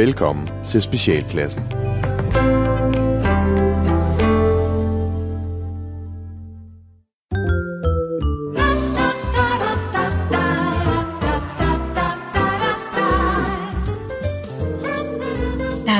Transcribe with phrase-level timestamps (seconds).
[0.00, 1.62] Velkommen til Specialklassen.
[1.62, 1.68] Der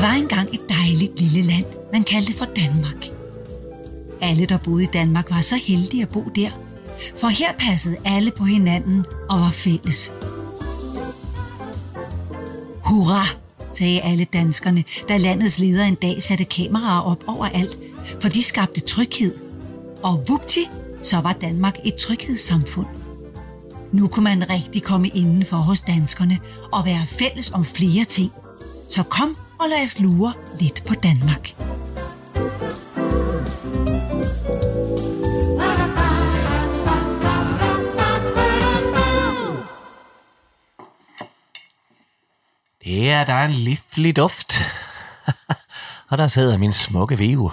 [0.01, 3.07] var engang et dejligt lille land, man kaldte for Danmark.
[4.21, 6.51] Alle, der boede i Danmark, var så heldige at bo der,
[7.17, 10.13] for her passede alle på hinanden og var fælles.
[12.85, 13.40] Hurra,
[13.73, 17.79] sagde alle danskerne, da landets leder en dag satte kameraer op overalt,
[18.21, 19.37] for de skabte tryghed.
[20.03, 20.69] Og vupti,
[21.03, 22.87] så var Danmark et tryghedssamfund.
[23.93, 26.39] Nu kunne man rigtig komme indenfor hos danskerne
[26.73, 28.33] og være fælles om flere ting.
[28.89, 31.70] Så kom og lad os lure lidt på Danmark.
[43.01, 44.61] Det er en livlig duft.
[46.11, 47.53] og der sidder min smukke vive,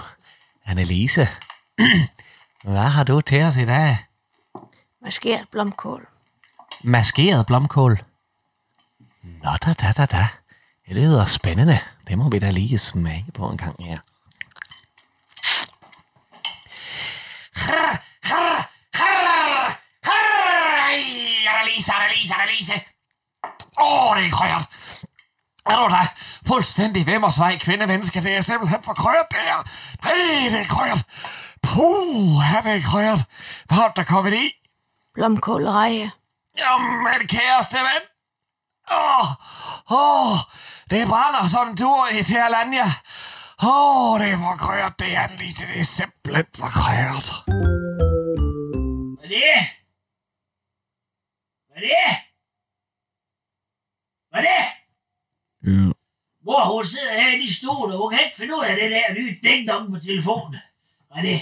[0.66, 1.28] Annelise.
[2.64, 3.98] Hvad har du til os i dag?
[5.02, 6.08] Maskeret blomkål.
[6.84, 8.04] Maskeret blomkål.
[9.24, 10.28] Nå da da da da.
[10.88, 11.80] Det lyder spændende.
[12.08, 14.00] Det må vi da lige smage på en gang her.
[21.50, 22.82] Annelise, Annelise, Annelise.
[23.82, 24.78] Åh, det er krøjert.
[25.70, 26.08] Er du da
[26.48, 28.22] fuldstændig vemmersvej kvindemenneske?
[28.22, 29.60] Det er simpelthen for krøjert, det her.
[30.04, 31.04] Nej, det er krøjert.
[31.64, 33.20] Puh, er det krøjert.
[33.66, 34.46] Hvad har der kommet i?
[35.14, 36.12] Blomkålreje.
[36.60, 38.04] Jamen, kæreste ven.
[38.92, 39.28] Åh,
[39.92, 40.38] åh,
[40.90, 42.88] det brænder som en tur i Terlandia.
[43.64, 47.28] Åh, det er for krøjert, det er lige det er simpelthen for krøjert.
[49.20, 49.60] Hvad er det?
[51.68, 52.18] Hvad er det?
[54.30, 54.77] Hvad er det?
[55.68, 55.92] Ja.
[56.46, 59.14] Hvor hun sidder her i de og hun kan ikke finde ud af det der
[59.14, 60.56] nye ding på telefonen.
[61.16, 61.42] Er det?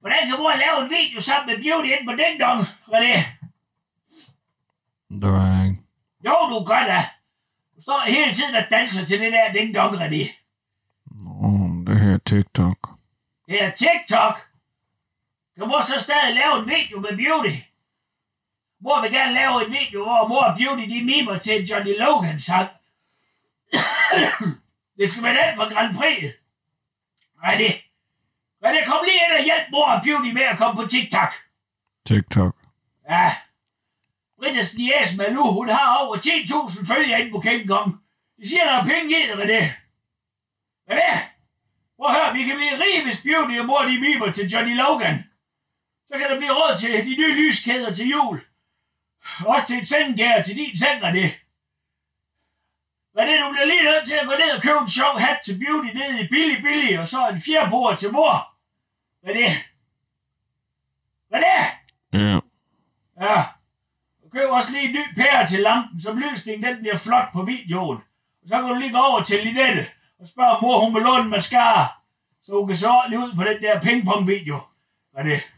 [0.00, 2.60] Hvordan kan mor lave en video sammen med Beauty ind på Ding Dong?
[2.92, 3.18] Er det?
[5.22, 5.82] Var jeg ikke.
[6.26, 7.00] Jo, du gør da.
[7.76, 10.22] Du står hele tiden og danser til det der Ding Dong, René.
[11.06, 12.78] Nå, det her er TikTok.
[13.48, 14.36] Det er TikTok.
[15.56, 17.56] Kan mor så stadig lave en video med Beauty?
[18.84, 21.98] Mor vil gerne lave en video, hvor mor og Beauty de mimer til en Johnny
[21.98, 22.68] Logan sang.
[24.98, 26.32] det skal være den for Grand Prix.
[27.44, 27.70] René.
[28.64, 31.32] René, kom lige ind og hjælp mor og Beauty med at komme på TikTok.
[32.06, 32.54] TikTok.
[33.10, 33.36] Ja.
[34.38, 37.96] Brittes niæs Malou, hun har over 10.000 følgere inde på King Kong.
[38.38, 39.62] De siger, der er penge i det, René.
[40.90, 41.10] René,
[41.96, 44.76] prøv at høre, vi kan blive rige, hvis Beauty og mor de mimer til Johnny
[44.76, 45.24] Logan.
[46.06, 48.40] Så kan der blive råd til de nye lyskæder til jul.
[49.46, 51.26] Også til et sengegær til din seng, René.
[53.18, 55.58] René, du bliver lige nødt til at gå ned og købe en sjov hat til
[55.58, 58.54] Beauty ned i Billy Billy, og så en fjerbord til mor.
[59.26, 59.48] René.
[61.34, 61.56] René!
[62.12, 62.40] Ja.
[63.20, 63.36] Ja.
[64.24, 67.42] Og køb også lige en ny pære til lampen, så lysningen den bliver flot på
[67.42, 67.98] videoen.
[68.42, 69.86] Og så kan du lige gå over til Linette
[70.18, 71.86] og spørge mor, hun vil låne mascara,
[72.42, 74.60] så hun kan se ordentligt ud på den der pingpong-video.
[75.12, 75.52] Hvad er det?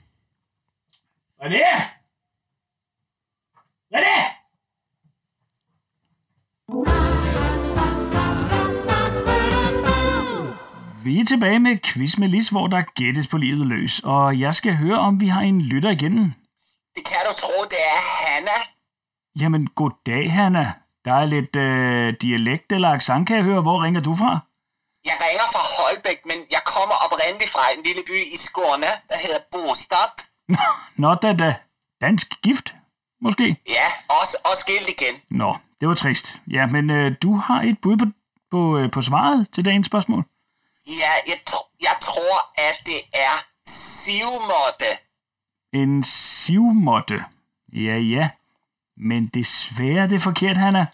[1.36, 1.95] Hvad er det?
[3.90, 4.24] Hvad er det?
[11.04, 14.00] Vi er tilbage med Quiz med Lis, hvor der gættes på livet løs.
[14.04, 16.16] Og jeg skal høre, om vi har en lytter igen.
[16.96, 18.58] Det kan du tro, det er Hanna.
[19.40, 20.72] Jamen, goddag, Hanna.
[21.04, 23.62] Der er lidt øh, dialekt eller accent, kan jeg høre.
[23.62, 24.38] Hvor ringer du fra?
[25.04, 29.18] Jeg ringer fra Holbæk, men jeg kommer oprindeligt fra en lille by i Skåne, der
[29.24, 30.14] hedder Bostad.
[31.02, 31.50] Nå da da.
[32.00, 32.74] Dansk gift,
[33.22, 33.56] måske?
[33.68, 33.86] Ja,
[34.20, 35.20] også, også skilt igen.
[35.30, 36.40] Nå, det var trist.
[36.50, 38.06] Ja, men øh, du har et bud på,
[38.50, 40.24] på, øh, på svaret til dagens spørgsmål.
[40.86, 42.36] Ja, jeg, tr- jeg tror,
[42.68, 43.34] at det er
[43.68, 44.90] sivmåtte.
[45.72, 47.24] En sivmåtte.
[47.72, 48.28] Ja, ja.
[48.96, 50.86] Men desværre det er forkert, Hanna.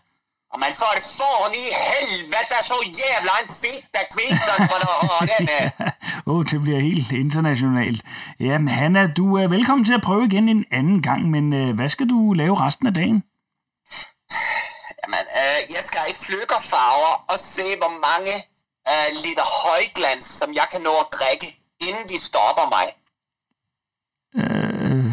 [0.53, 4.79] Og man får det foran i helvete, så jævla en fedt, der kvinder for
[5.33, 5.43] den.
[5.57, 5.67] øh.
[6.27, 8.03] Åh, oh, det bliver helt internationalt.
[8.41, 11.89] Jamen, Hanna, du er velkommen til at prøve igen en anden gang, men øh, hvad
[11.89, 13.19] skal du lave resten af dagen?
[15.01, 18.35] Jamen, øh, jeg skal i flykkerfarver og se, hvor mange
[18.91, 21.49] øh, liter højglans, som jeg kan nå at drikke,
[21.89, 22.87] inden de stopper mig.
[24.41, 25.13] Øh,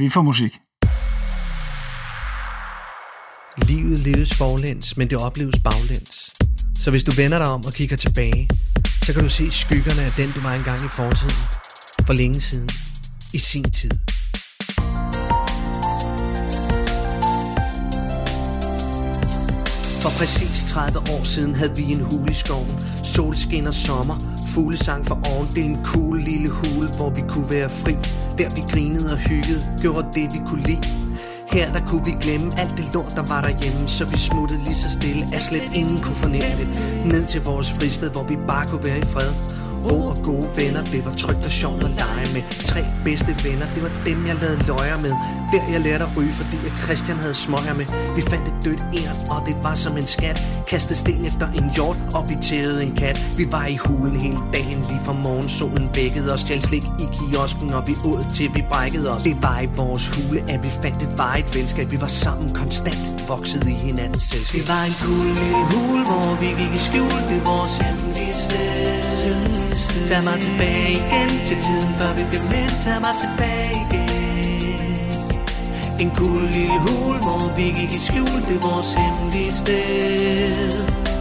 [0.00, 0.52] vi får musik.
[3.70, 6.30] Livet leves forlæns, men det opleves baglæns.
[6.82, 8.48] Så hvis du vender dig om og kigger tilbage,
[9.12, 11.36] så kan du se skyggerne af den, du var engang i fortiden.
[12.06, 12.68] For længe siden.
[13.32, 13.90] I sin tid.
[20.02, 24.16] For Præcis 30 år siden havde vi en hul i skoven Solskin og sommer,
[24.54, 27.94] fuglesang for oven Det er en cool lille hule, hvor vi kunne være fri
[28.38, 30.84] Der vi grinede og hyggede, gjorde det vi kunne lide
[31.52, 33.88] her der kunne vi glemme alt det lort, der var derhjemme.
[33.88, 36.68] Så vi smuttede lige så stille, at slet ingen kunne fornemme det.
[37.12, 39.51] Ned til vores fristed, hvor vi bare kunne være i fred.
[39.84, 42.42] Ro og gode venner, det var trygt og sjovt at lege med.
[42.70, 45.14] Tre bedste venner, det var dem jeg lavede løjer med.
[45.52, 47.86] Der jeg lærte at ryge, fordi jeg Christian havde smøger med.
[48.16, 50.38] Vi fandt et dødt æren, og det var som en skat.
[50.68, 53.16] Kastede sten efter en hjort, og vi tævede en kat.
[53.36, 56.40] Vi var i hulen hele dagen, lige fra morgensolen vækkede os.
[56.40, 59.22] Stjal slik i kiosken, og vi åd til vi brækkede os.
[59.22, 61.90] Det var i vores hule, at vi fandt et varigt venskab.
[61.90, 64.60] Vi var sammen konstant, voksede i hinandens selskab.
[64.60, 67.20] Det var en cool lille hule, hvor vi gik i skjul.
[67.28, 72.42] Det er vores hemmelige sted sted Tag mig tilbage igen til tiden, før vi blev
[72.52, 74.12] mænd Tag mig tilbage igen.
[76.02, 78.38] En cool lille hul, hvor vi gik i skjul.
[78.48, 80.72] Det er vores hemmelige sted.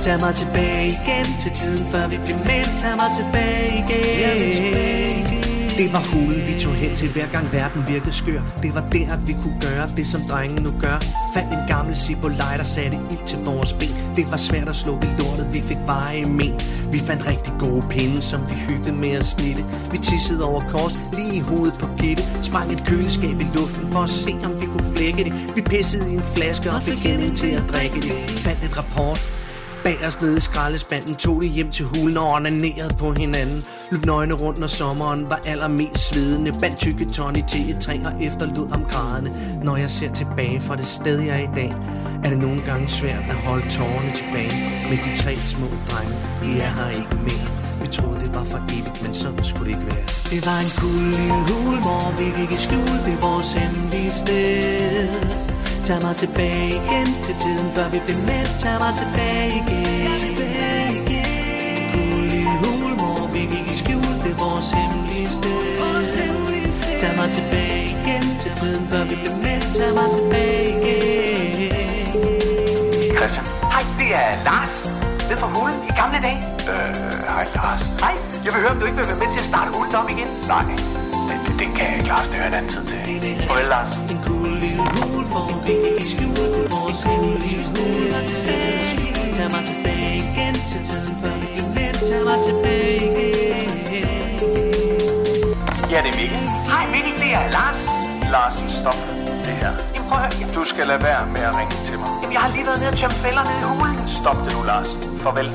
[0.04, 4.32] Tag mig tilbage igen til tiden, før vi blev mænd Tag mig tilbage igen, ja,
[4.54, 8.42] tilbage igen det var hulen, vi tog hen til hver gang verden virkede skør.
[8.64, 10.98] Det var der, at vi kunne gøre det, som drengen nu gør.
[11.34, 13.96] Fandt en gammel Zippo-lej, der satte ild til vores ben.
[14.16, 16.54] Det var svært at slukke lortet, vi fik veje men.
[16.92, 19.64] Vi fandt rigtig gode pinde, som vi hyggede med at snitte.
[19.92, 22.24] Vi tissede over kors, lige i hovedet på Gitte.
[22.44, 25.34] Sprang et køleskab i luften for at se, om vi kunne flække det.
[25.56, 28.14] Vi pissede i en flaske og fik hende til at drikke det.
[28.46, 29.41] Fandt et rapport,
[29.84, 33.64] Bagerst nede i skraldespanden tog de hjem til hulen og onanerede på hinanden.
[33.92, 36.52] Løb nøgne rundt, når sommeren var allermest svedende.
[36.62, 39.32] Bandt tykke Tony til et træ og efterlod om grædende.
[39.64, 41.74] Når jeg ser tilbage fra det sted, jeg er i dag
[42.24, 44.52] Er det nogle gange svært at holde tårerne tilbage.
[44.90, 47.48] Men de tre små drenge, de er her ikke mere.
[47.82, 50.06] Vi troede, det var for evigt, men sådan skulle det ikke være.
[50.32, 52.98] Det var en cool lille hul, hvor vi gik i skjul.
[53.06, 55.51] Det er vores hemmelige sted.
[55.92, 60.04] Tag mig tilbage igen til tiden, før vi blev mænd Tag mig tilbage igen
[61.94, 65.64] Cool lille hul, hvor vi gik i skjul Det er vores hemmelige sted
[67.02, 71.72] Tag mig tilbage igen til tiden, før vi blev mænd Tag mig tilbage igen
[73.18, 73.46] Christian.
[73.74, 74.74] Hej, det er Lars.
[75.30, 76.42] Ned fra hulen i gamle dage.
[76.72, 76.94] Øh,
[77.34, 77.82] hej Lars.
[78.04, 78.16] Hej,
[78.46, 80.30] jeg vil høre, om du ikke vil være med til at starte hulen op igen.
[80.54, 80.64] Nej,
[81.28, 82.28] det, det, det kan jeg ikke, Lars.
[82.30, 82.98] Det hører en anden tid til.
[83.48, 84.21] Farvel, Lars.
[95.92, 96.40] Ja, det er Mikkel.
[96.72, 97.80] Hej Mikkel, det er Lars.
[98.32, 99.00] Larsen, stop
[99.46, 99.72] det her.
[99.96, 100.54] Jamen, prøv at høre.
[100.56, 102.10] Du skal lade være med at ringe til mig.
[102.22, 104.08] jamen, jeg har lige været nede og tømme fælder nede i hulen.
[104.22, 104.90] Stop det nu, Lars.
[105.24, 105.50] Farvel.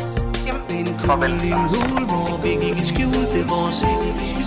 [0.46, 1.70] Jamen, En Farvel, Lars.
[1.72, 4.42] hul, hvor vi gik i skjul Det er vores hemmelige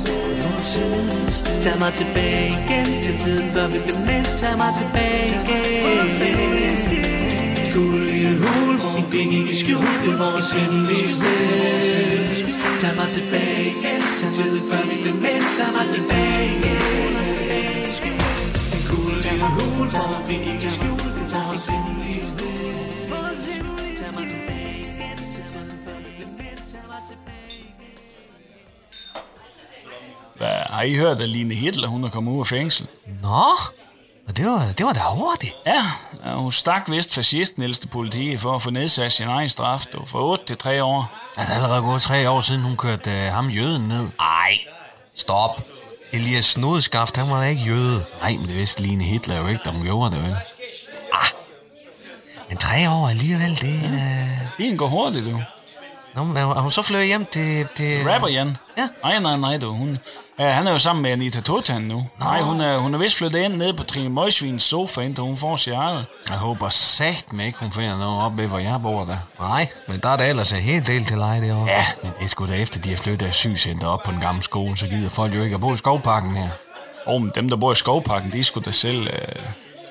[0.65, 4.25] sted Tag mig tilbage igen til tiden, før vi blev mænd.
[4.41, 5.97] Tag mig tilbage igen.
[7.75, 12.19] Guld i en hul, hvor vi gik i skjul Det er vores hemmelige sted.
[12.81, 15.45] Tag mig tilbage igen til tiden, før vi blev mænd.
[15.57, 16.79] Tag mig tilbage igen.
[18.91, 21.65] Guld i en hul, hvor vi gik i skjul Det er vores
[30.79, 32.87] har I hørt, at Line Hitler hun er kommet ud af fængsel?
[33.21, 33.43] Nå,
[34.27, 35.55] og det var, det var da hurtigt.
[35.65, 35.83] Ja,
[36.33, 40.23] hun stak vist fascisten ældste politi for at få nedsat sin egen straf du, fra
[40.23, 41.11] 8 til 3 år.
[41.37, 44.07] Er det allerede gået tre år siden, hun kørte øh, ham jøden ned?
[44.19, 44.57] Ej,
[45.15, 45.61] stop.
[46.13, 48.05] Elias Snodeskaft, han var da ikke jøde.
[48.21, 50.35] Nej, men det vidste Line Hitler jo ikke, da hun gjorde det, vel?
[51.13, 51.27] Ah,
[52.49, 53.93] men tre år alligevel, det er...
[53.93, 54.57] Øh...
[54.57, 55.41] Tiden går hurtigt, du.
[56.19, 57.67] Nå, men er hun- så fløjet hjem til...
[57.75, 58.09] til...
[58.09, 58.57] Rapper Jan.
[58.77, 58.87] Ja.
[59.03, 59.69] Nej, nej, nej, du.
[59.73, 59.89] Hun,
[60.39, 62.05] øh, han er jo sammen med Anita Totan nu.
[62.19, 65.37] Nej, hun er, hun er vist flyttet ind ned på Trine Møgsvins sofa, indtil hun
[65.37, 66.05] får sit eget.
[66.29, 69.17] Jeg håber sagt med ikke, hun finder noget op ved, hvor jeg bor der.
[69.39, 71.69] Nej, men der er der ellers en helt del til leje derovre.
[71.71, 74.43] Ja, men det er sgu da efter, de har flyttet asylcenter op på den gamle
[74.43, 76.49] skole, så gider folk jo ikke at bo i skovparken her.
[77.05, 79.07] Og oh, men dem, der bor i skovparken, de skulle da selv...
[79.07, 79.43] Øh...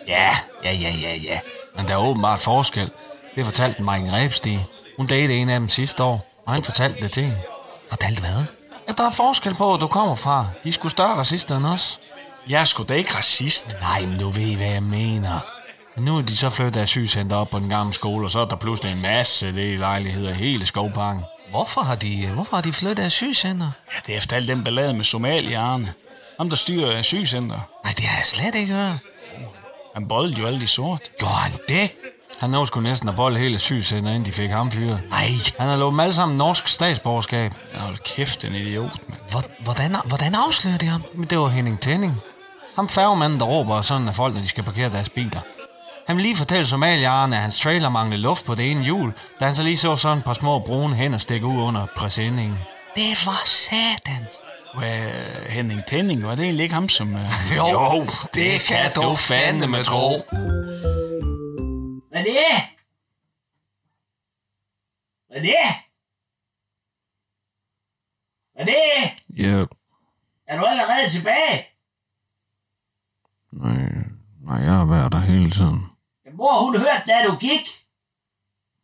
[0.09, 0.29] Ja,
[0.65, 1.39] ja, ja, ja, ja.
[1.77, 2.91] Men der er åbenbart forskel.
[3.37, 4.67] Det fortalte Mike Rebstig.
[4.99, 7.39] Hun datede en af dem sidste år, og han fortalte det til hende.
[7.89, 8.45] Fortalte hvad?
[8.89, 10.47] Ja, der er forskel på, hvor du kommer fra.
[10.65, 12.01] De sgu større racister end os.
[12.49, 13.77] Jeg er sgu da ikke racist.
[13.81, 15.39] Nej, men du ved, hvad jeg mener.
[15.97, 18.45] Men nu er de så flyttet asylcenter op på den gamle skole, og så er
[18.45, 21.23] der pludselig en masse det lejligheder i hele skovparken.
[21.51, 23.71] Hvorfor har de, hvorfor har de flyttet asylcenter?
[23.95, 25.95] Ja, det er efter al den ballade med somalierne.
[26.39, 27.61] Ham, der styrer asylcenter.
[27.85, 28.99] Nej, det har jeg slet ikke hørt.
[29.95, 31.11] Han boldede jo alle de sort.
[31.19, 31.93] Gjorde han det?
[32.39, 35.01] Han nåede sgu næsten at bolde hele asylcenter, inden de fik ham fyret.
[35.11, 35.31] Nej.
[35.59, 37.53] Han har lovet dem alle sammen norsk statsborgerskab.
[37.75, 39.21] Ja, hold kæft, en idiot, mand.
[39.31, 41.05] Hvor, hvordan, hvordan afslører de ham?
[41.15, 42.15] Men det var Henning Tænning.
[42.77, 45.41] Ham færgemanden, der råber sådan af folk, når de skal parkere deres biler.
[46.07, 49.45] Han ville lige fortælle somalieren, at hans trailer manglede luft på det ene hjul, da
[49.45, 52.59] han så lige så sådan et par små brune hænder stikke ud under præsendingen.
[52.97, 54.31] Det var satans.
[54.79, 55.11] Hvad,
[55.49, 57.15] Henning Tænding, var det egentlig ikke ham, som...
[57.15, 57.57] Uh...
[57.57, 60.23] Jo, jo, det kan du fandme tro.
[62.19, 62.57] Hvad er det?
[65.29, 65.55] Hvad er det?
[68.53, 69.13] Hvad er det?
[69.45, 69.67] Ja,
[70.47, 71.67] Er du allerede tilbage?
[73.53, 73.93] nej,
[74.41, 75.87] nej, jeg har været der hele tiden.
[76.25, 77.67] Ja, mor, hun hørte, da du gik.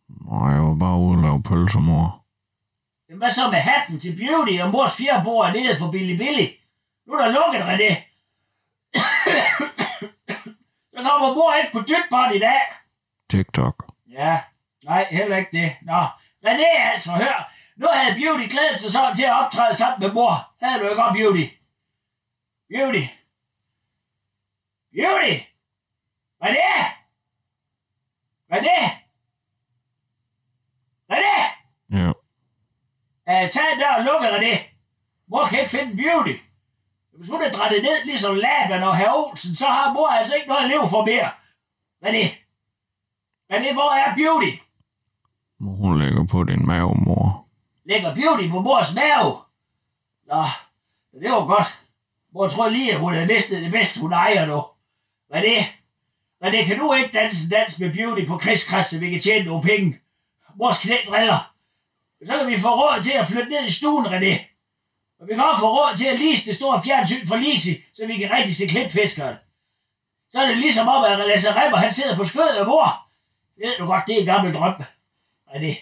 [0.08, 2.24] Nej, jeg var bare ude og lave pølser, mor.
[3.08, 6.46] Jamen, hvad så med hatten til Beauty og mors firebord nede for Billy Billy?
[7.06, 7.90] Nu er der lukket, René.
[10.92, 12.83] så kommer mor ikke på dybpot i dag.
[13.34, 13.92] TikTok.
[14.10, 14.40] Ja,
[14.84, 15.76] nej, heller ikke det.
[15.82, 16.00] Nå,
[16.46, 17.52] René altså, hør.
[17.76, 20.32] Nu havde Beauty glædet sig sådan til at optræde sammen med mor.
[20.62, 21.46] Havde du ikke om Beauty?
[22.70, 23.04] Beauty.
[24.92, 25.34] Beauty!
[26.38, 26.86] Hvad er det?
[28.46, 28.90] Hvad er det?
[31.06, 31.42] Hvad er det?
[31.98, 32.12] Ja,
[33.26, 34.58] Uh, tag en dør og lukke dig det.
[35.28, 36.36] Mor kan ikke finde Beauty.
[37.12, 40.48] Hvis hun er drættet ned ligesom Laban og herr Olsen, så har mor altså ikke
[40.48, 41.30] noget at leve for mere.
[42.00, 42.43] Hvad er det?
[43.50, 43.72] Er det?
[43.74, 44.64] Hvor er Beauty?
[45.64, 47.46] mor, hun ligger på din mave, mor.
[47.84, 49.38] Lægger Beauty på mors mave?
[50.26, 50.42] Nå,
[51.20, 51.80] det var godt.
[52.32, 54.62] Mor tror lige, at hun havde mistet det bedste, hun ejer nu.
[55.28, 55.58] Hvad det?
[56.40, 56.66] Er det?
[56.66, 59.62] Kan du ikke danse en dans med Beauty på krigskræs, så vi kan tjene nogle
[59.62, 60.00] penge?
[60.56, 61.54] Mors knæ driller.
[62.26, 64.34] Så kan vi få råd til at flytte ned i stuen, René.
[65.20, 68.06] Og vi kan også få råd til at lease det store fjernsyn for Lisi, så
[68.06, 69.36] vi kan rigtig se klipfiskeren.
[70.30, 73.03] Så er det ligesom om, at Lasse Remmer, han sidder på skødet af mor.
[73.56, 74.82] Det ved du godt, det er en gammel drøm.
[75.48, 75.72] René.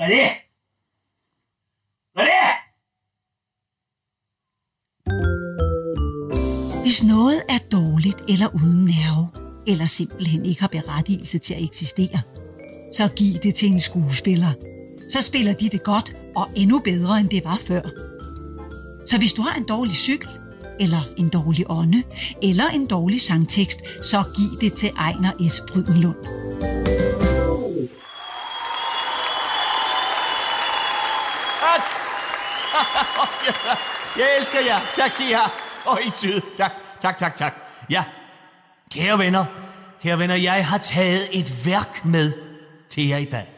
[0.00, 0.24] René!
[2.18, 2.40] René!
[6.82, 9.28] Hvis noget er dårligt eller uden nerve,
[9.66, 12.20] eller simpelthen ikke har berettigelse til at eksistere,
[12.92, 14.52] så giv det til en skuespiller.
[15.10, 17.82] Så spiller de det godt og endnu bedre, end det var før.
[19.06, 20.28] Så hvis du har en dårlig cykel,
[20.80, 22.02] eller en dårlig ånde,
[22.42, 25.62] eller en dårlig sangtekst, så giv det til Ejner S.
[25.72, 26.16] Frydenlund.
[31.60, 31.82] Tak.
[33.46, 33.78] ja, tak.
[34.16, 34.80] Jeg elsker jer.
[34.96, 35.50] Tak skal I have.
[35.84, 36.40] Og I er.
[36.56, 37.54] Tak, tak, tak, tak.
[37.90, 38.04] Ja,
[38.90, 39.44] kære venner,
[40.02, 42.32] kære venner, jeg har taget et værk med
[42.90, 43.50] til jer i dag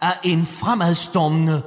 [0.00, 1.62] af en fremadstormende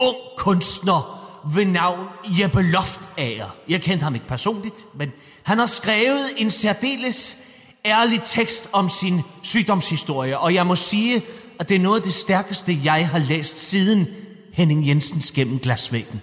[0.00, 1.15] ung kunstner
[1.54, 3.56] ved navn Jeppe Loftager.
[3.68, 5.10] Jeg kendte ham ikke personligt, men
[5.42, 7.38] han har skrevet en særdeles
[7.84, 11.22] ærlig tekst om sin sygdomshistorie, og jeg må sige,
[11.58, 14.06] at det er noget af det stærkeste, jeg har læst siden
[14.52, 16.20] Henning Jensens gennem glasvæggen.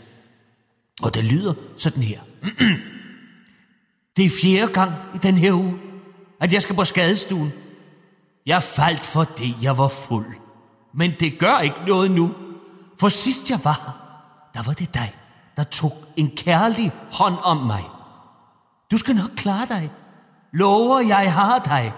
[1.02, 2.20] Og det lyder sådan her.
[4.18, 5.74] Det er fjerde gang i den her uge,
[6.42, 7.52] at jeg skal på skadestuen.
[8.46, 10.36] Jeg faldt for det, jeg var fuld.
[10.94, 12.32] Men det gør ikke noget nu.
[13.00, 14.03] For sidst jeg var her,
[14.54, 15.16] der var det dig,
[15.58, 17.84] der tog en kærlig hånd om mig.
[18.92, 19.92] Du skal nok klare dig.
[20.54, 21.94] Lover, jeg har dig.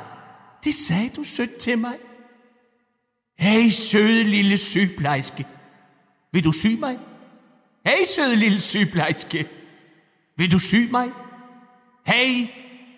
[0.63, 1.95] Det sagde du sødt til mig.
[3.39, 5.45] Hey, søde lille sygeplejerske.
[6.31, 6.99] Vil du sy mig?
[7.85, 9.47] Hey, søde lille sygeplejerske.
[10.37, 11.11] Vil du sy mig?
[12.05, 12.47] Hey,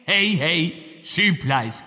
[0.07, 0.73] hey, hey,
[1.03, 1.83] sygeplejerske.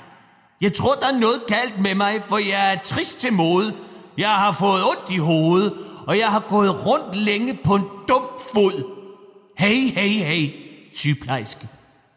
[0.61, 3.77] Jeg tror, der er noget galt med mig, for jeg er trist til mode.
[4.19, 8.23] Jeg har fået ondt i hovedet, og jeg har gået rundt længe på en dum
[8.55, 8.85] fod.
[9.59, 10.55] Hey, hey, hey,
[10.95, 11.69] sygeplejerske.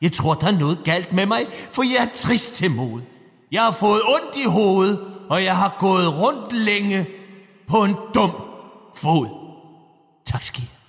[0.01, 3.01] Jeg tror, der er noget galt med mig, for jeg er trist til mod.
[3.51, 7.07] Jeg har fået ondt i hovedet, og jeg har gået rundt længe
[7.67, 8.31] på en dum
[8.95, 9.27] fod.
[10.25, 10.79] Tak skal I have.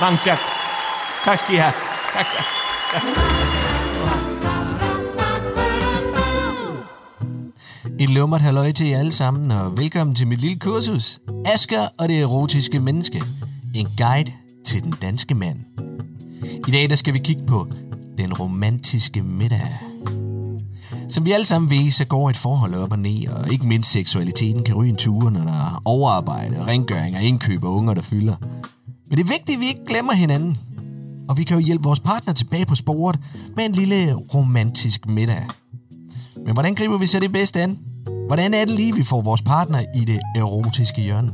[0.00, 0.38] Mange tak.
[1.24, 1.74] Tak skal I have.
[2.12, 2.26] Tak,
[2.92, 3.39] tak.
[8.00, 11.20] En lummert halløj til jer alle sammen, og velkommen til mit lille kursus.
[11.44, 13.22] Asker og det erotiske menneske.
[13.74, 14.32] En guide
[14.64, 15.58] til den danske mand.
[16.68, 17.66] I dag der skal vi kigge på
[18.18, 19.68] den romantiske middag.
[21.08, 23.90] Som vi alle sammen ved, så går et forhold op og ned, og ikke mindst
[23.90, 28.02] seksualiteten kan ryge en tur, når der er overarbejde, rengøring og indkøb og unger, der
[28.02, 28.36] fylder.
[29.08, 30.56] Men det er vigtigt, at vi ikke glemmer hinanden.
[31.28, 33.20] Og vi kan jo hjælpe vores partner tilbage på sporet
[33.56, 35.46] med en lille romantisk middag.
[36.44, 37.78] Men hvordan griber vi så det bedst an?
[38.30, 41.32] Hvordan er det lige, vi får vores partner i det erotiske hjørne?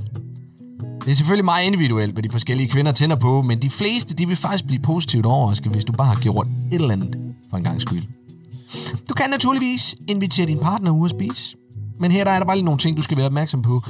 [1.05, 4.27] Det er selvfølgelig meget individuelt, hvad de forskellige kvinder tænder på, men de fleste de
[4.29, 7.19] vil faktisk blive positivt overrasket, hvis du bare har gjort et eller andet
[7.51, 8.03] for en gang skyld.
[9.09, 11.57] Du kan naturligvis invitere din partner ud at spise.
[12.01, 13.83] Men her der er der bare lige nogle ting, du skal være opmærksom på.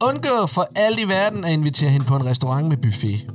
[0.00, 3.26] Undgå for alt i verden at invitere hende på en restaurant med buffet.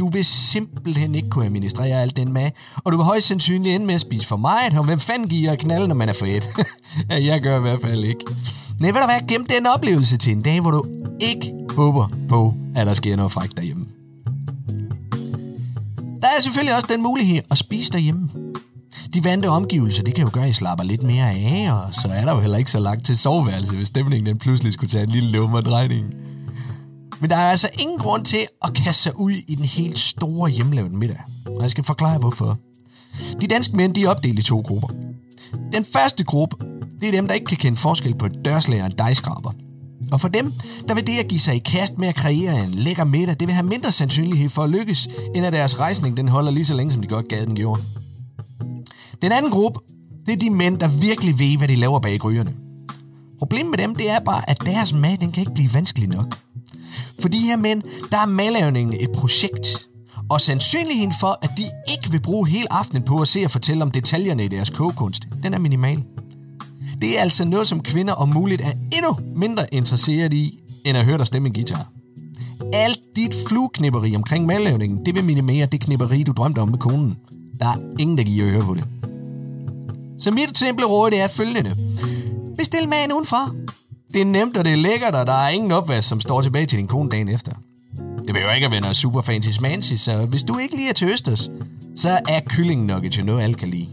[0.00, 3.86] Du vil simpelthen ikke kunne administrere alt den mad, og du vil højst sandsynligt ende
[3.86, 6.26] med at spise for meget, og hvem fanden giver at knalde, når man er for
[6.26, 6.50] et?
[7.10, 8.20] ja, jeg gør i hvert fald ikke.
[8.80, 10.84] Nej, ved du hvad, gem den oplevelse til en dag, hvor du
[11.20, 13.86] ikke håber på, at der sker noget frækt derhjemme.
[16.20, 18.28] Der er selvfølgelig også den mulighed at spise derhjemme.
[19.14, 22.08] De vante omgivelser, det kan jo gøre, at I slapper lidt mere af, og så
[22.08, 25.04] er der jo heller ikke så langt til soveværelse, hvis stemningen den pludselig skulle tage
[25.04, 26.29] en lille lummer drejning.
[27.20, 30.50] Men der er altså ingen grund til at kaste sig ud i den helt store
[30.50, 31.20] hjemmelavede middag.
[31.46, 32.58] Og jeg skal forklare hvorfor.
[33.40, 34.88] De danske mænd, de er opdelt i to grupper.
[35.72, 36.56] Den første gruppe,
[37.00, 39.52] det er dem, der ikke kan kende forskel på et dørslag og en dejskraber.
[40.12, 40.52] Og for dem,
[40.88, 43.48] der vil det at give sig i kast med at kreere en lækker middag, det
[43.48, 46.74] vil have mindre sandsynlighed for at lykkes, end at deres rejsning den holder lige så
[46.74, 47.80] længe, som de godt gad den gjorde.
[49.22, 49.80] Den anden gruppe,
[50.26, 52.54] det er de mænd, der virkelig ved, hvad de laver bag gryerne.
[53.38, 56.36] Problemet med dem, det er bare, at deres mad, den kan ikke blive vanskelig nok.
[57.20, 59.88] For de her mænd, der er madlavningen et projekt.
[60.30, 61.62] Og sandsynligheden for, at de
[61.92, 65.28] ikke vil bruge hele aftenen på at se og fortælle om detaljerne i deres kogekunst,
[65.42, 66.04] den er minimal.
[67.00, 71.04] Det er altså noget, som kvinder om muligt er endnu mindre interesseret i, end at
[71.04, 71.90] høre dig stemme en guitar.
[72.72, 77.18] Alt dit flueknipperi omkring madlavningen, det vil minimere det knipperi, du drømte om med konen.
[77.60, 78.84] Der er ingen, der giver øre på det.
[80.18, 81.76] Så mit simple råd det er følgende.
[82.56, 83.50] Bestil maden udenfra.
[84.14, 86.66] Det er nemt, og det er lækkert, og der er ingen opvask, som står tilbage
[86.66, 87.52] til din kone dagen efter.
[88.26, 90.88] Det behøver jo ikke at være noget super fancy smancy, så hvis du ikke lige
[90.88, 91.50] er til østers,
[91.96, 93.88] så er kylling nok til noget, alle kan lide.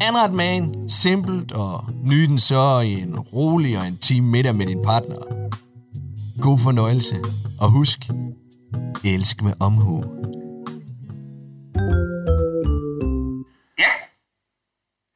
[0.00, 4.66] Anret magen, simpelt, og nyd den så i en rolig og en time middag med
[4.66, 5.16] din partner.
[6.42, 7.16] God fornøjelse,
[7.60, 8.10] og husk,
[9.04, 10.04] elsk med omhu.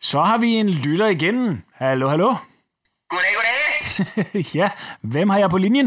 [0.01, 1.63] Så har vi en lytter igen.
[1.75, 2.35] Hallo, hallo.
[4.61, 4.71] Ja,
[5.01, 5.87] hvem har jeg på linjen?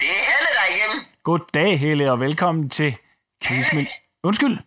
[0.00, 0.98] Det er Helle der igennem.
[1.22, 2.96] Goddag, Helle, og velkommen til
[3.44, 3.86] Quiz med...
[4.22, 4.58] Undskyld?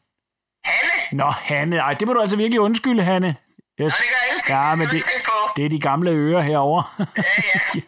[0.65, 1.23] Hanne?
[1.23, 1.77] Nå, Hanne.
[1.77, 3.27] Ej, det må du altså virkelig undskylde, Hanne.
[3.27, 3.35] Yes.
[3.79, 4.53] Nå, det gør jeg ikke.
[4.53, 5.05] Ja, men det,
[5.55, 6.83] det er de gamle ører herovre.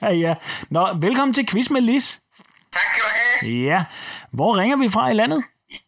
[0.02, 0.34] ja, ja.
[0.76, 2.20] Nå, velkommen til Quiz med Lis.
[2.74, 3.08] Tak skal du
[3.48, 3.62] have.
[3.64, 3.84] Ja.
[4.32, 5.44] Hvor ringer vi fra i landet?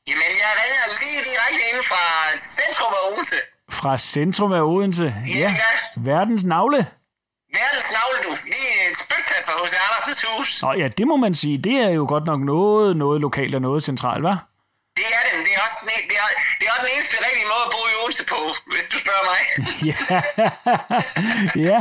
[0.08, 2.04] Jamen, jeg ringer lige direkte ind fra
[2.38, 3.36] centrum af Odense.
[3.70, 5.14] Fra centrum af Odense.
[5.36, 5.56] Ja.
[5.98, 6.88] Verdens navle.
[7.58, 8.32] Verdens navle, du.
[8.54, 10.50] Lige et spytkasser hos Andersens hus.
[10.66, 11.56] Nå ja, det må man sige.
[11.68, 14.40] Det er jo godt nok noget, noget lokalt og noget centralt, hva'?
[15.00, 16.28] Det er det, men det er også den, det er,
[16.60, 18.40] det er også den eneste rigtige måde at bo i Odense på,
[18.74, 19.42] hvis du spørger mig.
[19.90, 19.98] ja.
[21.70, 21.78] ja.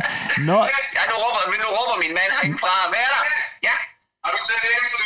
[0.49, 0.59] Nå.
[0.97, 2.73] Ja, nu råber, nu råber min mand herindefra.
[2.93, 3.23] Hvad er der?
[3.69, 3.77] Ja.
[4.25, 4.97] Har du set det eneste,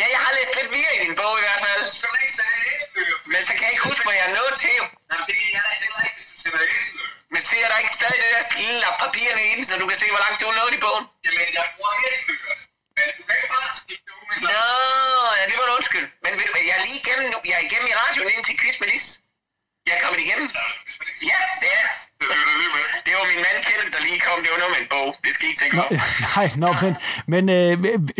[0.00, 1.82] Ja, jeg har læst lidt mere i din bog i hvert fald.
[2.00, 2.36] Så kan ikke
[2.74, 3.18] æseløer.
[3.32, 4.76] Men så kan jeg ikke huske, hvad jeg er nået til.
[5.10, 7.12] Jamen, det kan jeg heller ikke, hvis du sætter æseløer.
[7.32, 9.98] Men ser der ikke stadig det der lille lap papirerne i den, så du kan
[10.02, 11.04] se, hvor langt du er nået i bogen?
[11.26, 12.56] Jamen, jeg bruger æseløer.
[12.96, 14.64] Men du kan ikke bare skifte ud med Nå,
[15.38, 16.06] ja, det var du undskyld.
[16.24, 17.38] Men ved du hvad, jeg er lige igennem nu.
[17.50, 19.06] Jeg er igennem i radioen ind til quiz med Lis.
[19.86, 20.46] Jeg er kommet igennem.
[21.30, 21.86] Ja, det er.
[23.06, 24.36] Det var min mand Kenneth, der lige kom.
[24.44, 25.08] Det var noget med en bog.
[25.24, 25.94] Det skal I ikke tænke Nå, på.
[26.36, 26.92] nej, nå, men,
[27.32, 27.72] men øh,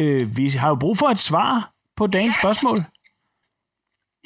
[0.02, 1.52] øh, vi har jo brug for et svar
[1.98, 2.78] på dagens spørgsmål.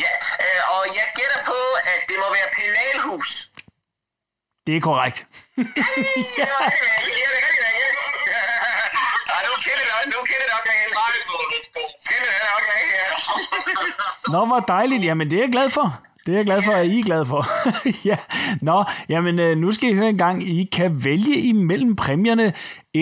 [0.04, 0.12] Ja,
[0.44, 1.58] øh, og jeg gætter på,
[1.92, 3.28] at det må være penalhus.
[4.66, 5.18] Det er korrekt.
[6.40, 6.46] ja.
[14.34, 15.04] Nå, hvor dejligt.
[15.04, 15.86] Jamen, det er jeg glad for.
[16.26, 17.42] Det er jeg glad for, at I er glad for.
[18.10, 18.18] ja.
[18.68, 18.78] Nå,
[19.12, 20.36] jamen øh, nu skal I høre en gang.
[20.58, 22.46] I kan vælge imellem præmierne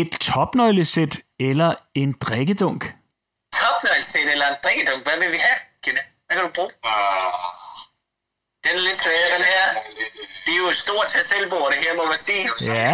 [0.00, 1.14] et topnøglesæt
[1.48, 2.82] eller en drikkedunk.
[3.61, 5.00] Topnøglesæt eller en drikkedunk.
[5.06, 6.08] Hvad vil vi have, Kenneth?
[6.26, 6.72] Hvad kan du bruge?
[8.64, 9.62] Den er lidt svær, den her.
[10.44, 12.44] Det er jo et stort tag selvbord, det her, må man sige.
[12.74, 12.92] Ja.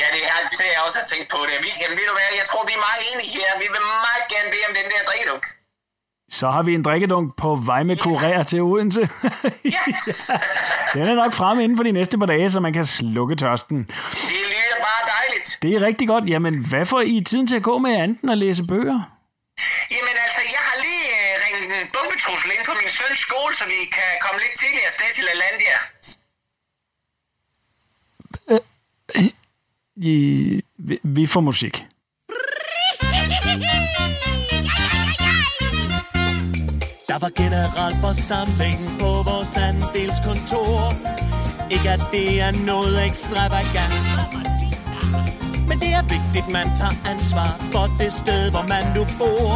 [0.00, 1.54] Ja, det er det jeg også har tænkt på det.
[1.64, 3.48] Vi, jamen, ved du hvad, jeg tror, vi er meget enige her.
[3.62, 5.44] Vi vil meget gerne bede om den der drikkedunk.
[6.30, 9.00] Så har vi en drikkedunk på vej med kurér til Odense.
[10.94, 13.78] Den er nok fremme inden for de næste par dage, så man kan slukke tørsten.
[13.78, 15.58] Det lyder bare dejligt.
[15.62, 16.24] Det er rigtig godt.
[16.28, 19.00] Jamen, hvad får I tiden til at gå med anden at læse bøger?
[19.90, 23.64] Jamen altså, jeg har lige øh, ringet en bombetrussel ind på min søns skole, så
[23.64, 25.76] vi kan komme lidt tidligere afsted til Alandia.
[29.96, 30.12] I,
[30.78, 31.84] vi, vi får musik.
[37.20, 40.76] Var generalforsamling på vores andelskontor.
[41.70, 44.08] Ikke at det er noget ekstravagant.
[45.68, 49.54] Men det er vigtigt, man tager ansvar for det sted, hvor man nu bor.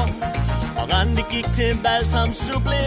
[0.78, 2.84] Og Randi gik til valg som suppleant.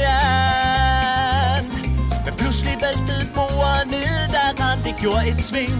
[2.26, 5.76] Men pludselig væltede bordet ned, da Randi gjorde gjorde et sving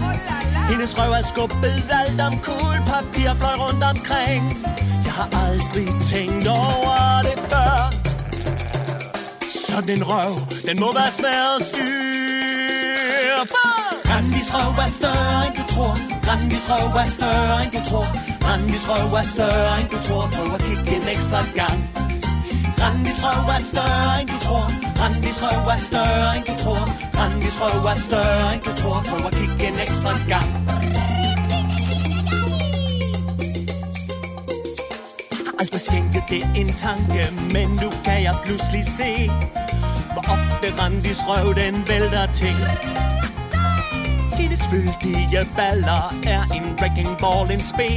[0.70, 4.44] Hendes røv er skubbet alt om kul Papir fløj rundt omkring
[5.06, 8.07] Jeg har aldrig tænkt over det før
[9.78, 10.32] sådan en røv,
[10.68, 13.42] den må være svær at styre.
[13.54, 13.64] På
[14.10, 15.94] Randis røv er større end du tror.
[16.28, 18.08] Randis røv er større end du tror.
[18.46, 20.24] Randis røv er større end du tror.
[20.34, 21.78] Prøv at kigge en ekstra gang.
[22.80, 24.66] Randis røv er større end du tror.
[25.00, 26.84] Randis røv er større end du tror.
[27.18, 28.98] Randis røv er større end du tror.
[29.08, 30.50] Prøv at kigge en ekstra gang.
[35.60, 39.30] Aldrig skænket det en tanke Men nu kan jeg pludselig se
[40.58, 42.58] Ofte Randis røv den vælter ting
[44.38, 47.90] hendes fyldige baller er en wrecking ball, en spe.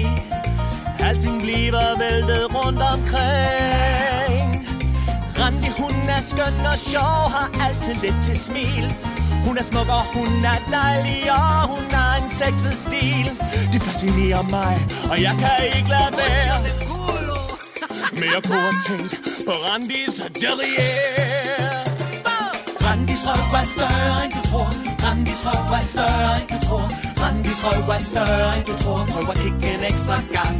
[1.08, 4.50] Alting bliver væltet rundt omkring.
[5.40, 8.86] Randi, hun er skøn og sjov, har altid lidt til smil.
[9.46, 13.28] Hun er smuk og hun er dejlig, og hun har en sexet stil.
[13.74, 14.74] Det fascinerer mig,
[15.12, 16.58] og jeg kan ikke lade være.
[18.14, 19.14] Men jeg kunne tænkt
[19.48, 21.91] på Randis derrière.
[22.92, 24.70] Randis røv er større end du tror
[25.04, 26.86] Randis røv er større end du tror
[27.22, 30.56] Randis røv er større end du tror Prøv at kigge en ekstra gang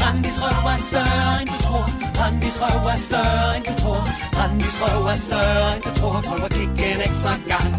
[0.00, 1.86] Randis røv er større end du tror
[2.20, 4.02] Randis røv er større end du tror
[4.38, 7.70] Randis røv er større end du tror Prøv at kigge en ekstra gang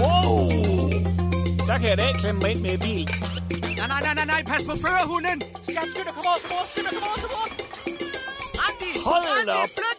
[0.00, 0.38] Wow!
[1.68, 3.04] Der kan jeg da ikke klemme mig ind med i bil.
[3.78, 5.38] Nej, nej, nej, nej, nej, pas på førerhunden!
[5.68, 7.46] Skat, skynd dig, kom over til mor, skynd dig, kom over til mor!
[8.60, 8.90] Randi!
[9.08, 9.70] Hold Randi, op.
[9.78, 9.95] flyt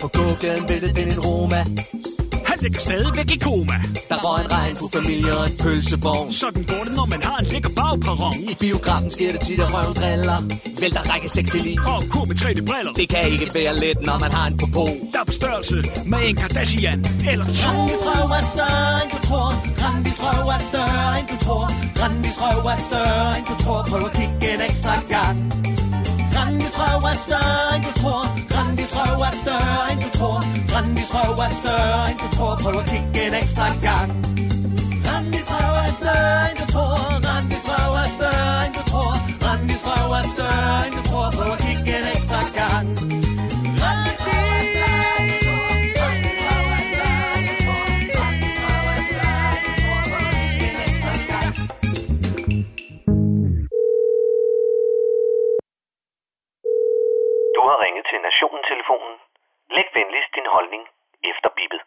[0.00, 1.60] På gågaden væltede den en Roma.
[2.50, 3.78] Han ligger stadigvæk i koma.
[4.10, 6.32] Der røg en regnbuefamilie og en pølsevogn.
[6.32, 8.36] Sådan går det, når man har en lækker bagperron.
[8.52, 10.38] I biografen sker det tit, at røven driller.
[10.80, 12.92] Vælter række 6 til 9 Og kur med 3D-briller.
[13.00, 14.86] Det kan ikke være let, når man har en popo.
[15.12, 15.76] Der er på størrelse
[16.12, 16.98] med en Kardashian
[17.32, 17.68] eller to.
[17.68, 19.48] Randis røv er større end du tror.
[19.82, 21.64] Randis røv er større end du tror.
[22.00, 23.80] Randis røv er større end du tror.
[23.90, 25.36] Prøv at kigge en ekstra gang.
[26.36, 28.49] Randis røv er større end du tror
[28.80, 30.40] Brandis røv er større end du tror.
[30.70, 32.54] Brandis røv er større end du tror.
[32.62, 34.10] Prøv at kigge en ekstra gang.
[35.04, 36.96] Brandis røv er større end du tror.
[37.24, 39.12] Brandis røv er større end du tror.
[39.42, 41.26] Brandis røv er større end du tror.
[41.36, 41.99] Prøv at kigge
[57.90, 59.14] ringet til Nationen-telefonen.
[59.76, 60.82] Læg venligst din holdning
[61.30, 61.80] efter bippet.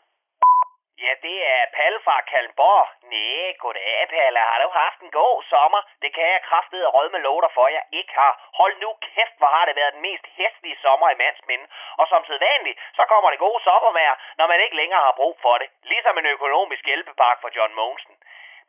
[1.04, 2.88] Ja, det er Palle fra Kalmborg.
[3.12, 4.40] Næh, goddag, Palle.
[4.52, 5.82] Har du haft en god sommer?
[6.04, 8.34] Det kan jeg kraftede rød med låter for, jeg ikke har.
[8.60, 11.68] Hold nu kæft, hvor har det været den mest hæstlige sommer i mands minde.
[12.00, 15.56] Og som sædvanligt, så kommer det gode sommervejr, når man ikke længere har brug for
[15.62, 15.68] det.
[15.84, 18.16] Ligesom en økonomisk hjælpepakke for John Mogensen.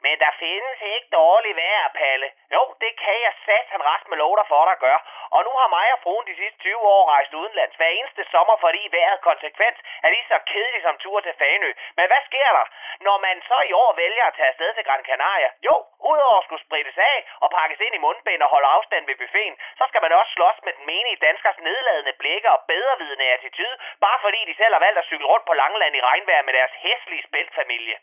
[0.07, 2.29] Men der findes ikke dårlig vejr, Palle.
[2.57, 4.99] Jo, det kan jeg satan ret med lov dig for at gør.
[5.37, 8.57] Og nu har mig og fruen de sidste 20 år rejst udenlands hver eneste sommer,
[8.65, 11.71] fordi vejret konsekvent er lige så kedeligt som tur til Fanø.
[11.97, 12.67] Men hvad sker der,
[13.07, 15.51] når man så i år vælger at tage afsted til Gran Canaria?
[15.69, 15.77] Jo,
[16.13, 19.57] udover at skulle sprittes af og pakkes ind i mundbind og holde afstand ved buffeten,
[19.79, 24.19] så skal man også slås med den menige danskers nedladende blikke og bedrevidende attitude, bare
[24.25, 27.27] fordi de selv har valgt at cykle rundt på Langeland i regnvejr med deres hæslige
[27.29, 27.97] spændfamilie.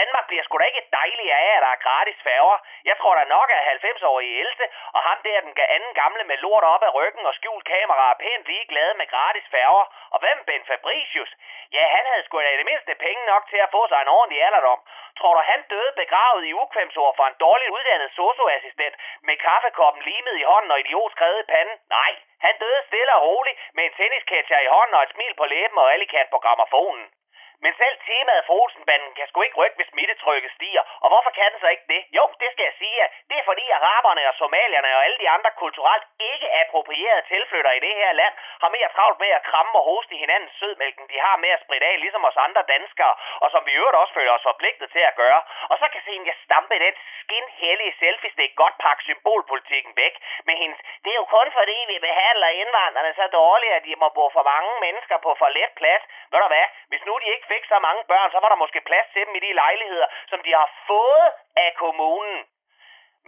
[0.00, 2.58] Danmark bliver sgu da ikke dejligere af, at der er gratis færger.
[2.88, 4.64] Jeg tror da nok, at 90-årige ældste
[4.96, 8.20] og ham der den anden gamle med lort op ad ryggen og skjult kamera er
[8.24, 9.84] pænt ligeglade med gratis færger.
[10.14, 11.32] Og hvem Ben Fabricius?
[11.76, 14.14] Ja, han havde sgu da i det mindste penge nok til at få sig en
[14.16, 14.80] ordentlig alderdom.
[15.18, 20.36] Tror du, han døde begravet i ukvemsord for en dårligt uddannet socioassistent med kaffekoppen limet
[20.38, 21.76] i hånden og idiot skrevet i panden?
[21.90, 25.44] Nej, han døde stille og roligt med en tennisketcher i hånden og et smil på
[25.44, 27.06] læben og Alicat på grammofonen.
[27.64, 30.82] Men selv temaet for Olsenbanden kan sgu ikke rykke, hvis smittetrykket stiger.
[31.02, 32.02] Og hvorfor kan den så ikke det?
[32.18, 35.50] Jo, det skal jeg sige, det er fordi araberne og somalierne og alle de andre
[35.62, 39.84] kulturelt ikke approprierede tilflyttere i det her land har mere travlt med at kramme og
[39.90, 43.50] hoste i hinandens sødmælken, de har med at spritte af, ligesom os andre danskere, og
[43.50, 45.40] som vi i øvrigt også føler os forpligtet til at gøre.
[45.70, 50.14] Og så kan se, jeg stampe den skinhellige selfie-stik godt pakke symbolpolitikken væk
[50.48, 50.80] med hendes.
[51.04, 54.44] Det er jo kun fordi, vi behandler indvandrerne så dårligt, at de må bo for
[54.52, 56.02] mange mennesker på for let plads.
[56.30, 56.66] Ved du hvad?
[56.90, 59.34] Hvis nu de ikke fik så mange børn, så var der måske plads til dem
[59.34, 62.38] i de lejligheder, som de har fået af kommunen.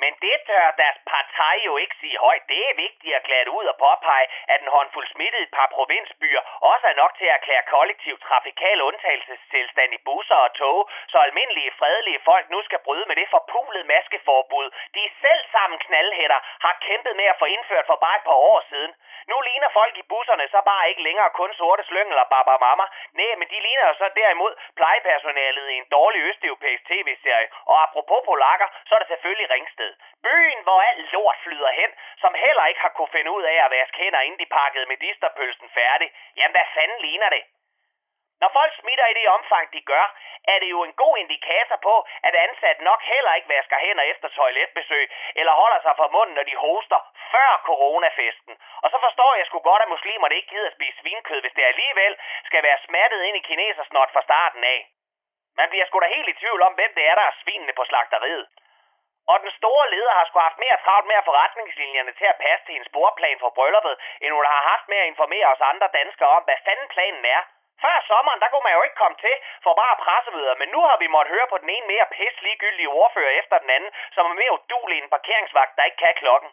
[0.03, 2.45] Men det tør deres parti jo ikke sige højt.
[2.53, 6.87] Det er vigtigt at klæde ud og påpege, at en håndfuld smittet par provinsbyer også
[6.93, 12.21] er nok til at erklære kollektiv trafikal undtagelsestilstand i busser og tog, så almindelige fredelige
[12.31, 17.27] folk nu skal bryde med det forpulede maskeforbud, de selv sammen knaldhætter har kæmpet med
[17.33, 18.93] at få indført for bare et par år siden.
[19.31, 22.85] Nu ligner folk i busserne så bare ikke længere kun sorte slyngel og baba mama.
[23.19, 27.49] Nej, men de ligner jo så derimod plejepersonalet i en dårlig østeuropæisk tv-serie.
[27.71, 29.90] Og apropos polakker, så er det selvfølgelig Ringsted.
[30.27, 31.91] Byen, hvor alt lort flyder hen,
[32.23, 35.69] som heller ikke har kunne finde ud af at vaske hænder, inden de pakkede medisterpølsen
[35.69, 36.09] færdig.
[36.37, 37.45] Jamen, hvad fanden ligner det?
[38.41, 40.07] Når folk smitter i det omfang, de gør,
[40.53, 44.29] er det jo en god indikator på, at ansat nok heller ikke vasker hænder efter
[44.29, 47.01] toiletbesøg, eller holder sig for munden, når de hoster
[47.33, 48.55] før coronafesten.
[48.83, 52.17] Og så forstår jeg sgu godt, at muslimerne ikke gider spise svinkød, hvis det alligevel
[52.45, 54.81] skal være smattet ind i kinesersnot fra starten af.
[55.57, 57.85] Man bliver sgu da helt i tvivl om, hvem det er, der er svinene på
[57.85, 58.47] slagteriet.
[59.31, 62.41] Og den store leder har sgu haft mere travlt med at få retningslinjerne til at
[62.45, 65.89] passe til en sporplan for brylluppet, end hun har haft med at informere os andre
[65.99, 67.43] danskere om, hvad fanden planen er.
[67.85, 70.97] Før sommeren, der kunne man jo ikke komme til for bare pressemøder, men nu har
[71.03, 74.41] vi måttet høre på den ene mere pis ligegyldige ordfører efter den anden, som er
[74.41, 76.51] mere udulig en parkeringsvagt, der ikke kan klokken.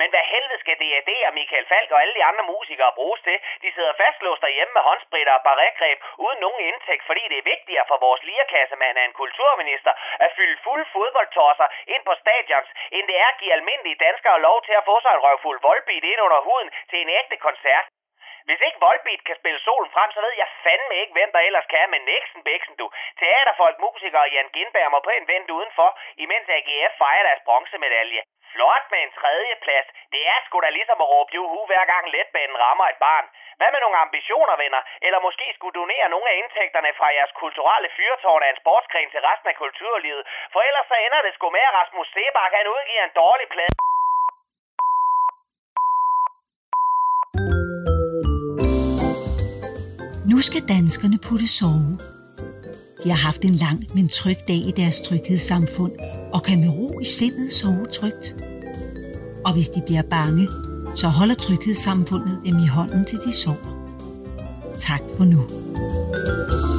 [0.00, 3.38] Men hvad helvede skal DAD og Michael Falk og alle de andre musikere bruges til?
[3.62, 7.84] De sidder fastlåst derhjemme med håndspritter og barregreb uden nogen indtægt, fordi det er vigtigere
[7.90, 9.92] for vores lirakassemand af en kulturminister
[10.24, 14.62] at fylde fulde fodboldtosser ind på stadions, end det er at give almindelige danskere lov
[14.66, 17.86] til at få sig en røvfuld voldbit ind under huden til en ægte koncert.
[18.48, 21.66] Hvis ikke Volbeat kan spille solen frem, så ved jeg fandme ikke, hvem der ellers
[21.74, 21.90] kan.
[21.90, 22.86] Men Nixon Bæksen, du.
[23.20, 25.88] Teaterfolk, musikere og Jan Gindberg må på en vent udenfor,
[26.24, 28.22] imens AGF fejrer deres bronzemedalje.
[28.52, 29.88] Flot med en tredje plads.
[30.12, 33.26] Det er sgu da ligesom at råbe juhu, hver gang letbanen rammer et barn.
[33.58, 34.82] Hvad med nogle ambitioner, venner?
[35.06, 39.20] Eller måske skulle donere nogle af indtægterne fra jeres kulturelle fyrtårn af en sportsgren til
[39.28, 40.26] resten af kulturlivet.
[40.52, 43.76] For ellers så ender det sgu med, at Rasmus Sebak han udgiver en dårlig plade.
[50.44, 51.98] Skal danskerne putte sove.
[53.04, 55.92] De har haft en lang, men tryg dag i deres tryghedssamfund,
[56.32, 58.34] og kan med ro i sindet sove trygt.
[59.44, 60.48] Og hvis de bliver bange,
[60.94, 63.90] så holder tryghedssamfundet dem i hånden til de sover.
[64.80, 65.40] Tak for nu.
[65.40, 66.73] Ja,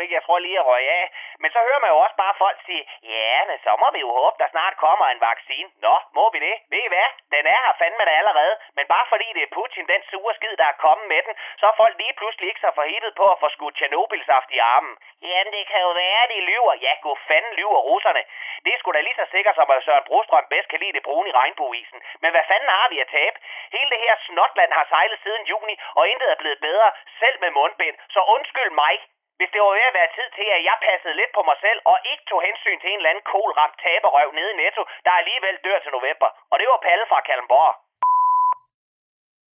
[0.00, 1.06] ikke, jeg tror lige at røge af.
[1.42, 4.10] Men så hører man jo også bare folk sige, ja, men så må vi jo
[4.18, 5.68] håbe, der snart kommer en vaccine.
[5.86, 6.54] Nå, må vi det?
[6.70, 7.08] Ved I hvad?
[7.34, 8.54] Den er her fandme da allerede.
[8.76, 11.64] Men bare fordi det er Putin, den sure skid, der er kommet med den, så
[11.70, 14.94] er folk lige pludselig ikke så forhittet på at få skudt Tjernobyl-saft i armen.
[15.22, 16.74] Jamen, det kan jo være, de lyver.
[16.86, 18.22] Ja, gå fanden lyver russerne.
[18.64, 21.02] Det er sgu da lige så sikkert, som at Søren Brostrøm bedst kan lide det
[21.02, 22.00] brune i regnbueisen.
[22.22, 23.36] Men hvad fanden har vi at tabe?
[23.76, 26.88] Hele det her snotland har sejlet siden juni, og intet er blevet bedre,
[27.20, 27.96] selv med mundbind.
[28.14, 28.94] Så undskyld mig,
[29.40, 31.80] hvis det var ved at være tid til, at jeg passede lidt på mig selv,
[31.90, 35.56] og ikke tog hensyn til en eller anden kolramt taberøv nede i Netto, der alligevel
[35.64, 36.28] dør til november.
[36.50, 37.74] Og det var Palle fra Kalmborg.